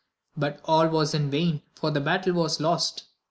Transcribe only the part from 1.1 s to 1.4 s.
in